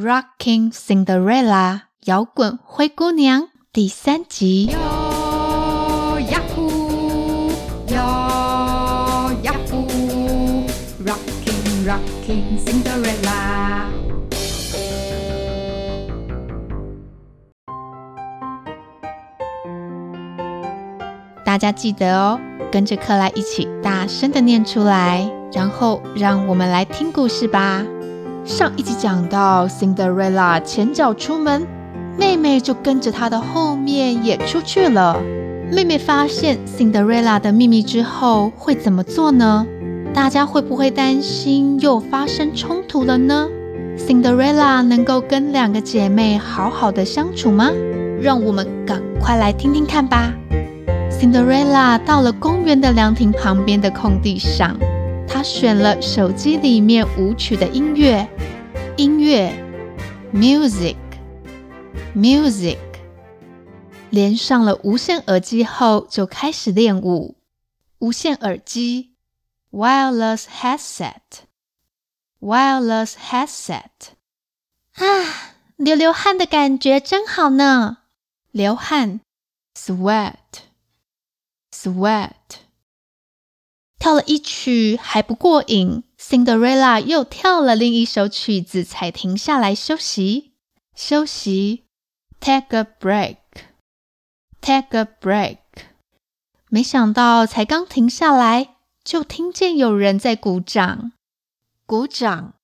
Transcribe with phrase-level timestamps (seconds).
[0.00, 4.66] Rocking Cinderella，摇滚灰姑娘第三集。
[4.66, 7.50] 哟呀呼，
[7.88, 7.96] 哟
[9.42, 9.88] 呀呼
[11.04, 13.88] ，Rocking Rocking Cinderella。
[21.44, 22.38] 大家记得哦，
[22.70, 27.84] 跟着克莱一起大声的念出来，然后让我们来听故事吧。
[28.48, 31.66] 上一集讲到，Cinderella 前脚出门，
[32.18, 35.20] 妹妹就跟着她的后面也出去了。
[35.70, 39.66] 妹妹发现 Cinderella 的秘密之后会怎么做呢？
[40.14, 43.46] 大家会不会担心又发生冲突了呢
[43.98, 47.70] ？Cinderella 能够跟两个姐妹好好的相处吗？
[48.18, 50.32] 让我们赶快来听听看吧。
[51.10, 54.74] Cinderella 到了公园的凉亭旁边的空地上，
[55.28, 58.26] 他选了手机里面舞曲的音乐，
[58.96, 59.52] 音乐
[60.32, 62.78] ，music，music，
[64.10, 67.36] 连上了无线耳机后就开始练舞。
[67.98, 69.12] 无线耳机
[69.70, 73.82] ，wireless headset，wireless headset。
[74.94, 77.98] 啊，流流汗的感觉真好呢，
[78.50, 79.20] 流汗
[79.76, 82.30] ，sweat，sweat。
[83.98, 90.52] 跳了一曲还不过瘾，Cinderella 又跳了另一首曲子才停下来休息。
[90.94, 91.84] 休息
[92.40, 95.58] ，take a break，take a break。
[96.70, 101.12] 没想到才刚停下来，就听见有人在鼓掌，
[101.86, 102.54] 鼓掌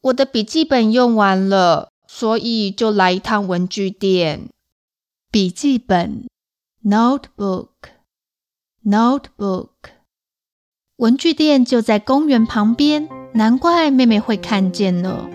[0.00, 4.48] 我的笔记本用完了。”所以就来一趟文具店。
[5.32, 6.26] 笔记本
[6.84, 9.68] ，notebook，notebook。
[10.96, 15.30] 文具店就在公园旁边，难怪妹妹会看见了。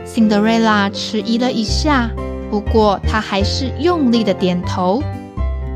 [0.06, 2.08] Cinderella 迟疑了一下，
[2.50, 5.02] 不过她还是用力的点头。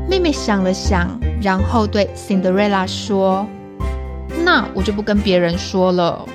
[0.07, 3.45] 妹妹想了想，然后对 Cinderella 说
[4.45, 6.25] ：“那我就不跟别人说了。”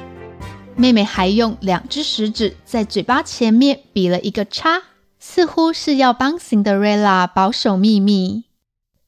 [0.77, 4.83] 妹妹还用两只食指在嘴巴前面比了一个叉。
[5.19, 8.45] 似乎是要帮 Cinderella 保守秘密。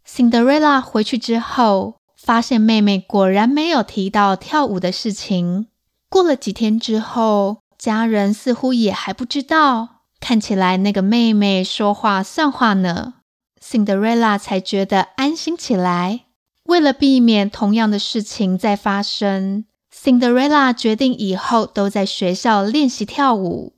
[0.09, 5.69] Cinderella 回去之后，发现妹妹果然没有提到跳舞的事情。
[6.09, 10.01] 过了几天之后，家人似乎也还不知道。
[10.19, 13.15] 看起来那个妹妹说话算话呢。
[13.63, 16.25] Cinderella 才觉得安心起来。
[16.65, 23.77] 为了避免同样的事情再发生，Cinderella 决定以后都在学校练习跳舞。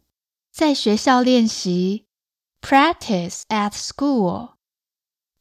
[0.50, 2.06] 在学校练习。
[2.62, 4.53] Practice at school.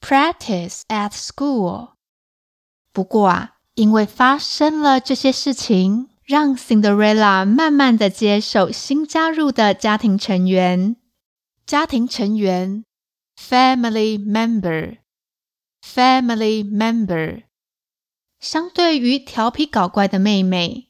[0.02, 1.97] Practice at school.
[2.98, 10.96] 不过啊，因为发生了这些事情，让 Cinderella 慢慢的接受新加入的家庭成员。
[11.68, 12.84] 家庭成员
[13.40, 14.98] ，family member,
[15.86, 17.44] family member。
[18.40, 20.88] 相对于调皮搞怪的妹妹，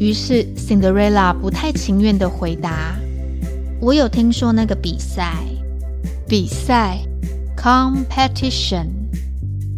[0.00, 2.96] 于是 Cinderella 不太情愿的回答
[3.84, 5.34] ：“我有听说那个比赛，
[6.26, 6.98] 比赛
[7.54, 8.86] ，competition。”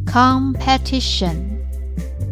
[0.07, 1.35] Competition。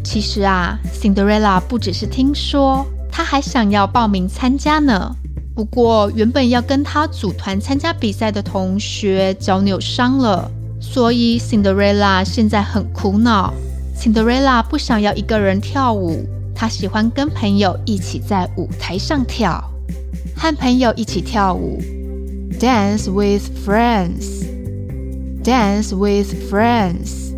[0.04, 5.16] 其实啊，Cinderella 不只是听说，她还想要报名参加呢。
[5.56, 10.48] 不过，原本要跟她组团参加比赛的同学脚扭伤了，
[10.78, 13.52] 所以 Cinderella 现在很苦恼。
[13.98, 16.24] Cinderella 不想要一个人跳舞，
[16.54, 19.60] 她喜欢跟朋友一起在舞台上跳，
[20.34, 21.78] 和朋友一起跳舞。
[22.58, 24.46] Dance with friends.
[25.42, 27.34] Dance with friends.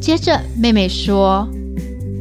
[0.00, 1.48] 接着，妹妹说：“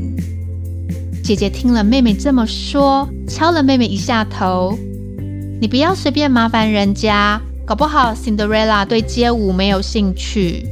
[1.23, 4.77] 姐姐听了妹妹这么说，敲了妹妹一下头
[5.59, 10.65] ：“你不要随便麻烦人家，搞不好 Cinderella 对街舞没有兴趣。”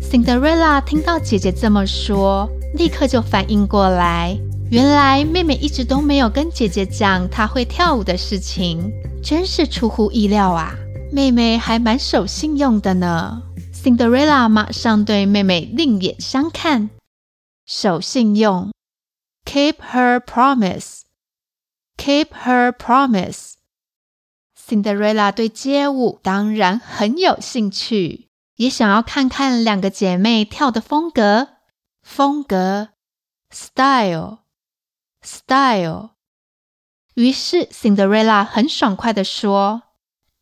[0.00, 2.48] Cinderella 听到姐姐这么说。
[2.74, 4.38] 立刻就反应过来，
[4.70, 10.76] 原来妹妹一直都没有跟姐姐讲她会跳舞的事情，真是出乎意料啊！
[11.10, 13.42] 妹妹还蛮守信用的呢。
[13.74, 16.90] Cinderella 马上对妹妹另眼相看，
[17.66, 18.70] 守信用
[19.44, 23.54] ，keep her promise，keep her promise。
[24.70, 31.48] Cinderella 对街舞当然很有兴趣，也想要看看两个姐妹跳的风格。
[32.04, 32.90] 风格
[33.50, 34.40] ，style，style。
[37.14, 39.82] 于是 Cinderella 很爽快地说：“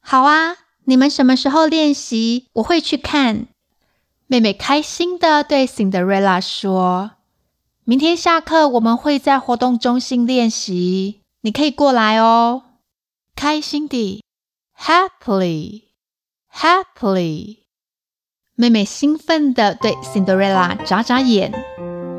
[0.05, 2.49] 好啊，你们什么时候练习？
[2.53, 3.47] 我会去看。”
[4.29, 7.13] 妹妹开心地对 Cinderella 说
[7.85, 12.65] ：“明天下课我们会在活动中心练习，你可以过来哦。”
[13.41, 14.25] 开心地
[14.77, 17.59] ，happily，happily。
[18.57, 21.53] 妹妹兴奋地对 Cinderella 眨眨眼，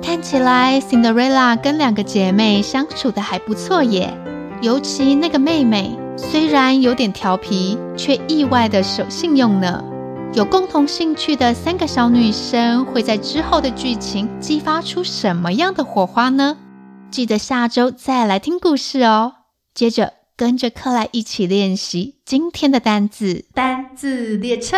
[0.01, 4.18] 看起来 Cinderella 跟两个姐妹相处得还不错耶。
[4.62, 9.83] 尤其那个妹妹，虽然有点调皮，却意外的守信用呢。
[10.33, 16.57] 有共同兴趣的三个小女生，会在之后的剧情激发出什么样的火花呢？
[17.12, 19.33] 记得下周再来听故事哦。
[19.74, 24.78] 接着跟着克莱一起练习今天的单字，单字列车。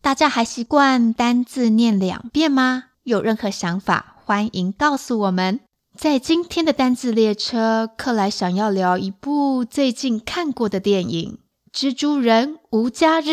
[0.00, 2.84] 大家还习惯单字念两遍吗？
[3.02, 5.58] 有任何想法，欢迎告诉我们。
[5.96, 11.40] 在今天的单字列车，克莱想要聊一部最近看过的电影
[11.76, 13.28] 《蜘蛛人无家日》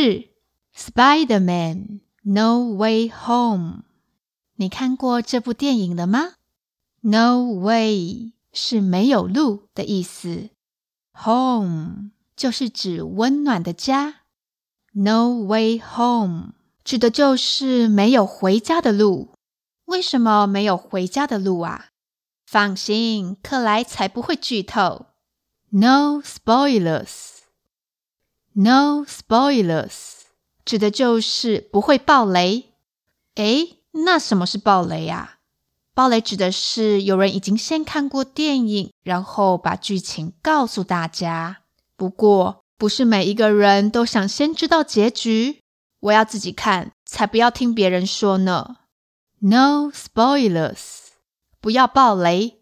[0.76, 3.84] （Spider-Man No Way Home）。
[4.56, 6.30] 你看过这部电影了吗
[7.02, 10.50] ？No way 是没有路的意思
[11.24, 14.22] ，Home 就是指温暖的家。
[14.94, 19.30] No way home 指的就是没有回家的路。
[19.86, 21.90] 为什么没有回家的路啊？
[22.46, 25.08] 放心，克莱才不会剧透。
[25.70, 27.38] No spoilers。
[28.54, 29.94] No spoilers
[30.66, 32.74] 指的就是不会爆雷。
[33.36, 35.37] 诶，那什么是爆雷啊？
[35.98, 41.64] 暴雷指的是有人已经先看过电影，然后把剧情告诉大家。
[41.96, 45.62] 不过，不是每一个人都想先知道结局，
[46.02, 48.76] 我要自己看，才不要听别人说呢。
[49.40, 50.78] No spoilers，
[51.60, 52.60] 不要暴雷。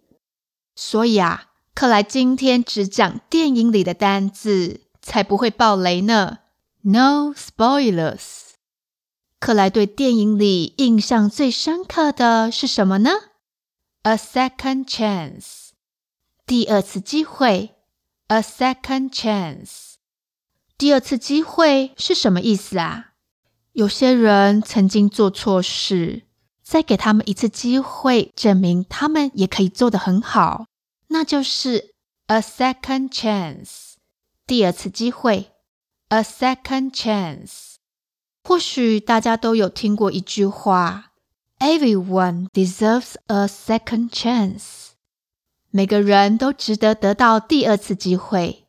[0.73, 6.37] 所以啊，克莱今天只讲电影里的单字，才不会暴雷呢。
[6.83, 8.54] No spoilers。
[9.45, 13.11] 克莱对电影里印象最深刻的是什么呢
[14.01, 15.69] ？A second chance，
[16.47, 17.75] 第二次机会。
[18.25, 19.97] A second chance。
[20.79, 23.11] 第二次机会是什么意思啊？
[23.73, 26.23] 有些人曾经做错事，
[26.63, 30.65] 再给他们一次机会，证明他们也可以做得很好，
[31.09, 31.93] 那就是
[32.25, 33.93] a second chance，
[34.47, 35.51] 第二次机会
[36.07, 37.74] ，a second chance。
[38.47, 41.13] 或许大家都有听过一句话
[41.57, 44.89] ：Everyone deserves a second chance。
[45.71, 48.67] 每个人都值得得到第二次机会。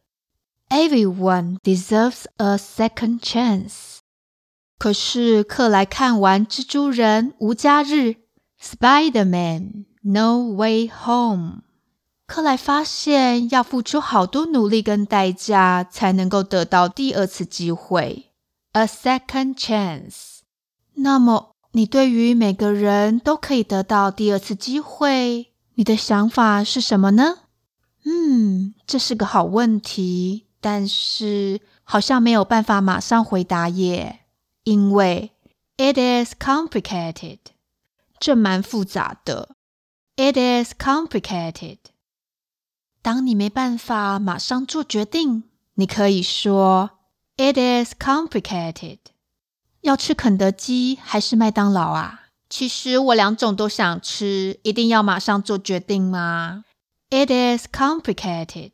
[0.70, 3.98] Everyone deserves a second chance。
[4.78, 7.92] 可是克莱看完《蜘蛛人无家日》
[8.58, 11.64] （Spider-Man No Way Home），
[12.26, 18.32] 克莱发现要付出好多努力跟代价才能够得到第二次机会
[18.76, 20.40] （a second chance）。
[20.96, 27.38] 那么，你对于每个人都可以得到第二次机会，你的想法是什么呢？
[28.04, 34.20] 嗯，这是个好问题，但是好像没有办法马上回答耶。
[34.64, 35.30] 因为
[35.78, 37.38] it is complicated，
[38.18, 39.56] 这蛮复杂的。
[40.16, 41.78] It is complicated。
[43.00, 46.95] 当你没办法马上做决定，你可以说
[47.36, 48.98] it is complicated。
[49.82, 52.22] 要吃肯德基还是麦当劳啊？
[52.48, 56.64] 其实我两种都想吃，一定要马上做决定吗
[57.10, 58.72] ？It is complicated。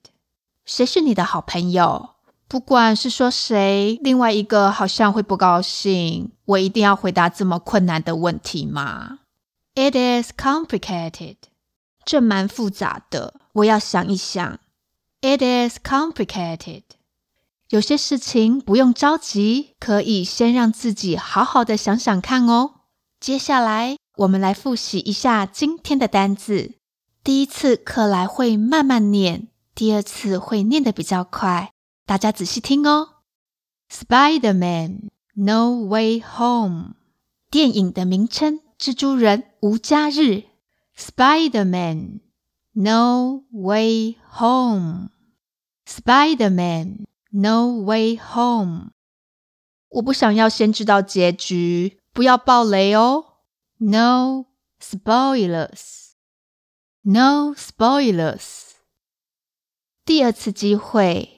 [0.64, 2.10] 谁是你的好朋友？
[2.48, 6.32] 不管是说谁，另外一个好像会不高兴。
[6.44, 9.20] 我一定要回答这么困难的问题吗
[9.74, 11.36] ？It is complicated。
[12.04, 14.58] 这蛮复杂的，我要想一想。
[15.22, 16.82] It is complicated。
[17.72, 22.82] 有些事情不用着急，可以先让自己好好的想想看哦。
[23.18, 26.74] 接下来，我们来复习一下今天的单字。
[27.24, 31.72] 第一次克莱会慢慢念，第二次会念得比较快。
[32.04, 33.08] 大家仔细听哦
[33.90, 36.96] ，Spider-Man No Way Home，
[37.50, 40.20] 电影的名称《蜘蛛人无家日》
[40.94, 42.20] ，Spider-Man
[42.74, 48.91] No Way Home，Spider-Man No Way Home。
[49.89, 53.37] 我不想要先知道结局，不要爆雷哦，
[53.77, 54.47] No
[54.81, 56.13] spoilers，No
[57.55, 58.71] spoilers。
[60.05, 61.33] 第二次机会。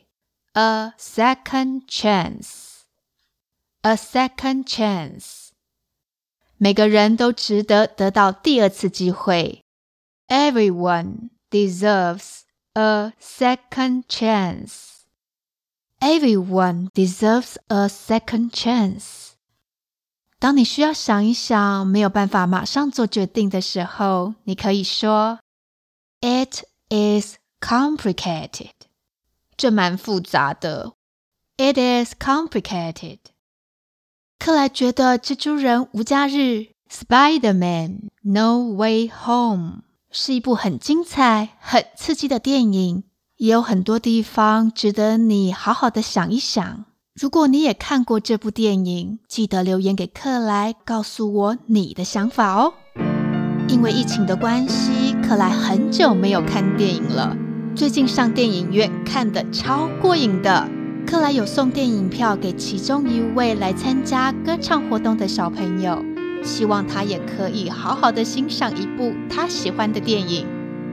[0.53, 2.81] A second chance.
[3.81, 5.49] A second chance.
[6.57, 9.63] 每个人都值得得到第二次机会。
[10.27, 12.41] Everyone deserves
[12.73, 14.92] a second chance.
[15.99, 19.31] Everyone deserves a second chance.
[20.39, 25.39] 当你需要想一想，没有办法马上做决定的时候，你可以说：
[26.21, 28.71] It is complicated.
[29.57, 30.93] 这蛮复杂的。
[31.57, 33.19] It is complicated。
[34.37, 36.31] 克莱觉得《蜘蛛人无家日》（
[36.89, 43.03] Spider-Man No Way Home） 是一部很精彩、很刺激的电影，
[43.36, 46.84] 也有很多地方值得你好好的想一想。
[47.20, 52.74] 如果你也看过这部电影，记得留言给克莱，告诉我你的想法哦。
[53.68, 57.36] 因为疫情的关系，克莱很久没有看电影了。
[57.74, 60.68] 最近上电影院看得超过瘾的，
[61.04, 66.04] 克莱有送电影票给其中一位来参加歌唱活动的小朋友，
[66.44, 70.46] 希望他也可以好好的欣赏一部他喜欢的电影。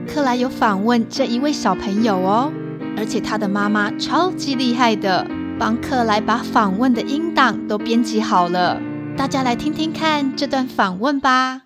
[0.06, 2.52] 克莱有访问这一位小朋友哦，
[2.96, 5.26] 而且他的妈妈超级厉害的，
[5.58, 8.80] 帮克莱把访问的音档都编辑好了。
[9.16, 11.62] 大家来听听看这段访问吧。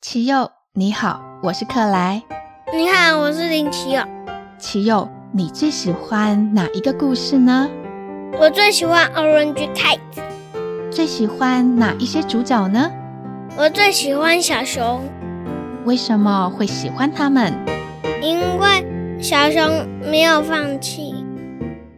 [0.00, 2.22] 奇佑，你好，我是克莱。
[2.72, 4.02] 你好，我是林奇佑。
[4.58, 7.68] 奇佑，你最喜欢哪一个故事呢？
[8.38, 9.98] 我最喜欢 Orange Kite。
[10.90, 12.90] 最喜欢哪一些主角呢？
[13.58, 15.02] 我最喜欢小熊。
[15.86, 17.54] 为什么会喜欢他们？
[18.20, 18.84] 因为
[19.22, 21.14] 小熊没有放弃。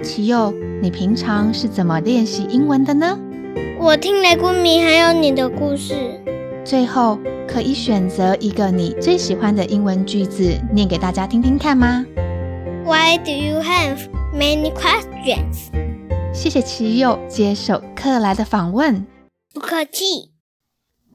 [0.02, 0.52] 奇佑，
[0.82, 3.18] 你平常是怎么练习英文的呢？
[3.80, 5.94] 我听雷公米还有你的故事。
[6.66, 7.18] 最后，
[7.48, 12.04] 可以选择一个你最喜欢的英文句子，念给大家听听看吗
[12.84, 14.00] ？Why do you have
[14.34, 15.70] many questions？
[16.34, 19.06] 谢谢奇佑接受克莱的访问。
[19.54, 20.32] 不客气。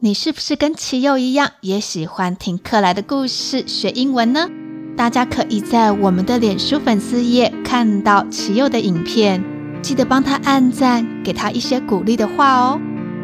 [0.06, 4.50] 你是不是跟奇佑一样，也喜欢听克莱的故事学英文呢？
[4.98, 9.42] 大家可以在我们的脸书粉丝页看到奇佑的影片，
[9.82, 12.82] 记得帮他按赞，给他一些鼓励的话哦。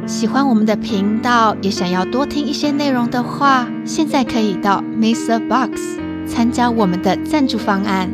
[0.07, 5.45] 喜欢我们的频道，也想要多听一些内容的话，现在可以到 Mr.
[5.49, 8.09] Box 参加我们的赞助方案。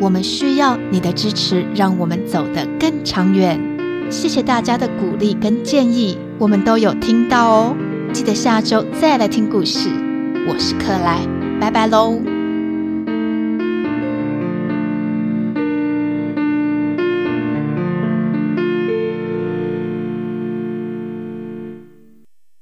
[0.00, 3.60] 我们需要你的支持，让我们走得更长远。
[4.08, 7.76] 谢谢大家的鼓励跟建议，我们都有听到哦。
[8.16, 9.90] 记得下周再来听故事。
[10.48, 11.20] 我是克莱，
[11.60, 12.18] 拜拜喽。